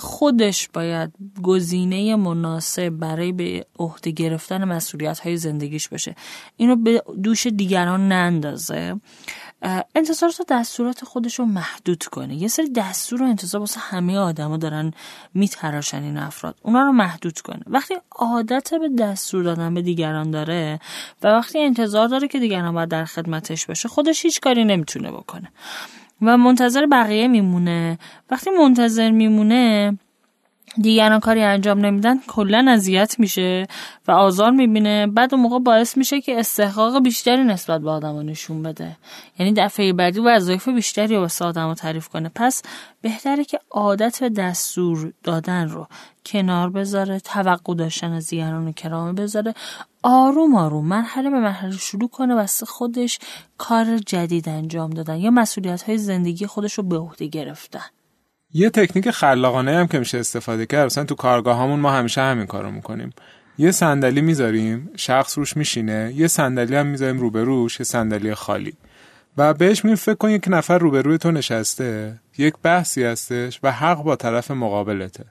[0.00, 6.14] خودش باید گزینه مناسب برای به عهده گرفتن مسئولیت های زندگیش باشه.
[6.56, 9.00] اینو به دوش دیگران نندازه.
[9.94, 12.34] انتظارات و دستورات خودش رو محدود کنه.
[12.34, 14.92] یه سری دستور و انتظار واسه همه آدما دارن
[15.34, 16.54] میتراشن این افراد.
[16.62, 17.62] اونا رو محدود کنه.
[17.66, 20.80] وقتی عادت به دستور دادن به دیگران داره
[21.22, 25.52] و وقتی انتظار داره که دیگران باید در خدمتش باشه خودش هیچ کاری نمی‌تونه بکنه.
[26.22, 27.98] و منتظر بقیه میمونه.
[28.30, 29.98] وقتی منتظر میمونه
[30.80, 33.66] دیگران کاری انجام نمیدن کلا اذیت میشه
[34.08, 35.06] و آزار می‌بینه.
[35.06, 38.96] بعد اون موقع باعث میشه که استحقاق بیشتری نسبت به آدما نشون بده.
[39.38, 42.30] یعنی دفعه بعدی وظایف بیشتری رو واسه آدما تعریف کنه.
[42.34, 42.62] پس
[43.02, 45.86] بهتره که عادت به دستور دادن رو
[46.26, 49.54] کنار بذاره توقع داشتن از دیگران کرامه بذاره.
[50.02, 53.18] آروم آروم مرحله به مرحله شروع کنه واسه خودش
[53.58, 57.84] کار جدید انجام دادن یا مسئولیت های زندگی خودش رو به عهده گرفتن.
[58.56, 62.46] یه تکنیک خلاقانه هم که میشه استفاده کرد مثلا تو کارگاه همون ما همیشه همین
[62.46, 63.10] کارو می‌کنیم.
[63.58, 68.74] یه صندلی می‌ذاریم شخص روش میشینه یه صندلی هم می‌ذاریم روبروش یه صندلی خالی.
[69.36, 74.02] و بهش می فکر کن یک نفر روبروی تو نشسته یک بحثی هستش و حق
[74.02, 75.24] با طرف مقابلته.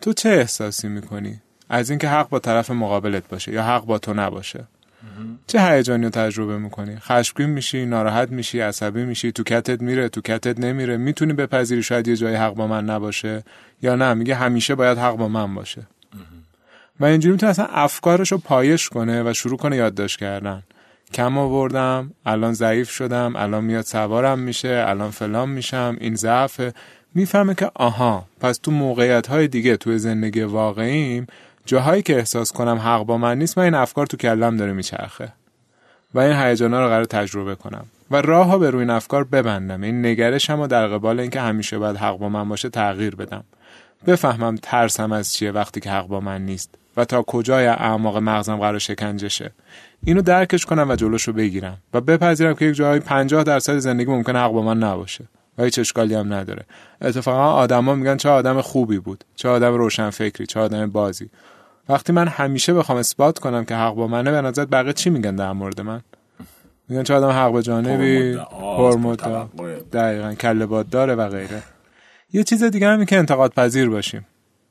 [0.00, 4.14] تو چه احساسی می‌کنی؟ از اینکه حق با طرف مقابلت باشه یا حق با تو
[4.14, 4.64] نباشه.
[5.46, 10.20] چه هیجانی رو تجربه می‌کنی؟ خشمگین میشی ناراحت میشی عصبی میشی تو کتت میره تو
[10.20, 10.96] کتت نمیره.
[10.96, 13.44] می‌تونی بپذیری شاید یه جای حق با من نباشه
[13.82, 15.82] یا نه؟ میگه همیشه باید حق با من باشه.
[17.00, 20.62] و اینجوری می‌تونه اصلا افکارش رو پایش کنه و شروع کنه یادداشت کردن.
[21.14, 26.72] کم آوردم الان ضعیف شدم الان میاد سوارم میشه الان فلان میشم این ضعفه.
[27.14, 31.26] می‌فهمه که آها پس تو موقعیت های دیگه توی زندگی واقعیم
[31.68, 35.32] جاهایی که احساس کنم حق با من نیست من این افکار تو کلم داره میچرخه.
[36.14, 37.84] و این هیجانا رو قرار تجربه کنم.
[38.10, 39.82] و راه ها به روی این افکار ببندم.
[39.82, 43.44] این نگرشم و در قبال اینکه همیشه باید حق با من باشه تغییر بدم.
[44.06, 48.56] بفهمم ترسم از چیه وقتی که حق با من نیست و تا کجای اعماق مغزم
[48.56, 49.50] قرار شکنجشه
[50.04, 54.36] اینو درکش کنم و جلوشو بگیرم و بپذیرم که یک جایی 50 درصد زندگی ممکن
[54.36, 55.24] حق با من نباشه.
[55.58, 56.64] و هیچ اشکالی هم نداره.
[57.02, 61.30] اتفاقا آدما میگن چه آدم خوبی بود چه آدم روشن فکری چه آدم بازی.
[61.88, 65.36] وقتی من همیشه بخوام اثبات کنم که حق با منه به نظر بقیه چی میگن
[65.36, 66.00] در مورد من؟
[66.88, 69.46] میگن چه آدم حق به جانبی؟ پرمدعا
[69.92, 71.62] دقیقا کله باد داره و غیره.
[72.32, 74.26] یه چیز دیگه هم که انتقاد پذیر باشیم.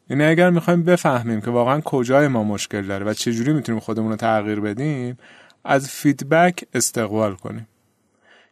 [0.10, 4.16] یعنی اگر می‌خوایم بفهمیم که واقعا کجای ما مشکل داره و چجوری می‌تونیم خودمون رو
[4.16, 5.18] تغییر بدیم
[5.64, 7.68] از فیدبک استقبال کنیم.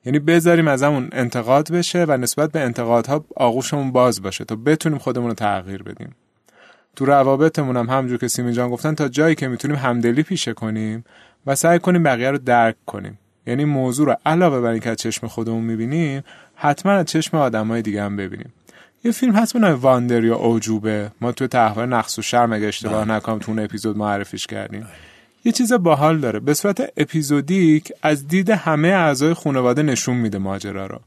[0.06, 4.98] یعنی بذاریم از همون انتقاد بشه و نسبت به انتقادها آغوشمون باز باشه تا بتونیم
[4.98, 6.16] خودمون رو تغییر بدیم.
[6.96, 11.06] تو روابطمون هم همجور که سیمین جان گفتن تا جایی که می‌تونیم همدلی پیشه کنیم
[11.48, 13.20] و سعی کنیم بقیه رو درک کنیم.
[13.48, 16.24] یعنی موضوع رو علاوه بر اینکه از چشم خودمون می‌بینیم
[16.56, 18.54] حتما از چشم آدمای دیگه هم ببینیم.
[19.04, 21.12] یه فیلم هست به واندر یا اوجوبه.
[21.22, 23.16] ما تو تحوار نقص و شرم اگه اشتباه بله.
[23.16, 24.88] نکنم تو اون اپیزود معرفیش کردیم.
[25.46, 26.40] یه چیز باحال داره.
[26.40, 31.00] به صورت اپیزودیک از دید همه اعضای خانواده نشون میده ماجرا رو.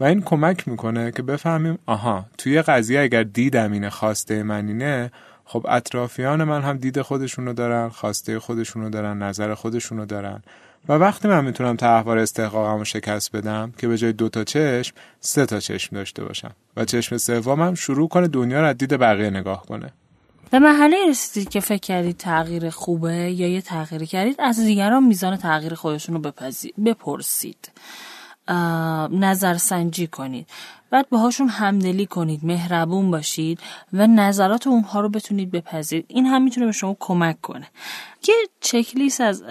[0.00, 5.10] و این کمک می‌کنه که بفهمیم آها توی قضیه اگر دیدم اینه خواسته من اینه
[5.52, 10.42] خب اطرافیان من هم دید خودشونو دارن خواسته خودشونو دارن نظر خودشونو دارن.
[10.88, 14.94] و وقتی من می‌تونم تحوار استحقاقم رو شکست بدم که به جای دو تا چشم
[15.20, 16.50] سه تا چشم داشته باشم.
[16.76, 19.92] و چشم سومم شروع کنه دنیا رو از دید بقیه نگاه کنه.
[20.50, 25.36] به محله رسیدید که فکر کردید تغییر خوبه یا یه تغییر کردید از دیگران میزان
[25.36, 26.32] تغییر خودشون رو
[26.86, 27.70] بپرسید.
[29.10, 30.46] نظر سنجی کنید.
[30.90, 33.60] بعد باهاشون همدلی کنید مهربون باشید
[33.92, 36.04] و نظرات اونها رو بتونید بپذیرید.
[36.08, 37.66] این هم می‌تونه به شما کمک کنه.
[38.28, 39.42] یه چکلیس از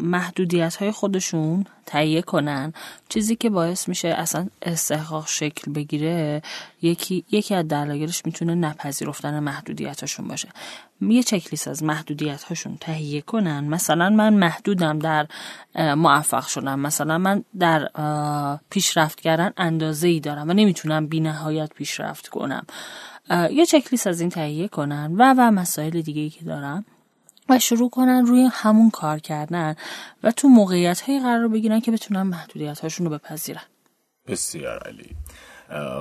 [0.00, 2.72] محدودیت های خودشون تهیه کنن.
[3.08, 6.42] چیزی که باعث میشه اصلا استحقاق شکل بگیره
[6.82, 10.48] یکی یکی از دلایلش می‌تونه نپذیرفتن محدودیتاشون باشه.
[11.00, 13.64] یه چکلیس از محدودیت هاشون تهیه کنن.
[13.64, 15.26] مثلا من محدودم در
[15.94, 16.80] موفق شدم.
[16.80, 17.88] مثلا من در
[18.70, 22.66] پیشرفت کردن اندازه ای دارم و نمی‌تونم بی نهایت پیشرفت کنم.
[23.50, 26.84] یه چکلیس از این تهیه کنن و و مسائل دیگه ای که دارم.
[27.48, 29.74] و شروع کنن روی همون کار کردن
[30.22, 33.62] و تو موقعیت هایی قرار بگیرن که بتونن محدودیت هاشون رو بپذیرن.
[34.26, 35.16] بسیار علی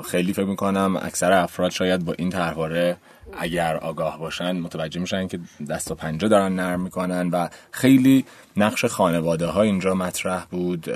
[0.06, 2.98] خیلی فکر می‌کنم اکثر افراد شاید با این طرحواره
[3.40, 8.26] اگر آگاه باشن متوجه میشن که دست و پنجه دارن نرم می‌کنن و خیلی
[8.58, 10.90] نقش خانواده ها اینجا مطرح بود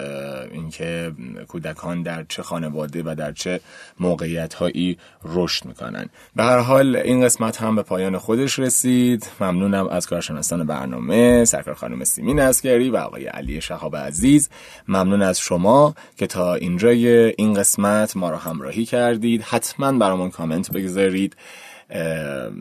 [0.52, 1.12] اینکه
[1.48, 3.60] کودکان در چه خانواده و در چه
[4.00, 6.10] موقعیت هایی رشد می‌کنن.
[6.36, 9.28] به هر حال این قسمت هم به پایان خودش رسید.
[9.40, 14.50] ممنونم از کارشناسان برنامه سرکار خانم سیمین اسکری و آقای علی شهاب عزیز.
[14.88, 19.42] ممنون از شما که تا اینجای این قسمت ما رو همراهی کردید.
[19.42, 21.36] حتما برامون کامنت بگذارید.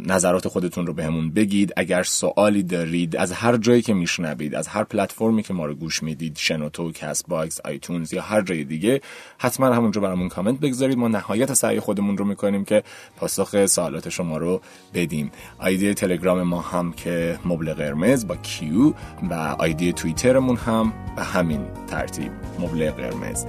[0.07, 1.73] نظرات خودتون رو بهمون بگید.
[1.77, 6.03] اگر سوالی دارید از هر جایی که میشنوید از هر پلتفرمی که ما رو گوش
[6.03, 9.01] می‌دید شنوتو Castbox iTunes یا هر جای دیگه
[9.39, 10.99] حتما همونجا برامون کامنت بگذارید.
[10.99, 12.83] ما نهایت سعی خودمون رو می‌کنیم که
[13.17, 14.61] پاسخ سوالات شما رو
[14.95, 15.33] بدیم.
[15.59, 18.93] آیدی تلگرام ما هم که مبل قرمز با Q
[19.31, 22.33] و آیدی توییترمون هم به همین ترتیب.
[22.59, 23.45] مبل قرمز.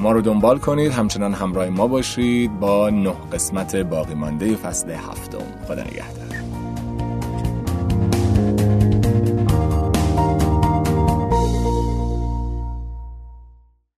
[0.00, 0.92] ما رو دنبال کنید.
[0.92, 5.38] همچنان همراه ما باشید با نه قسمت باقی مانده فصل هفتم.
[5.68, 6.61] خدا نگهدار.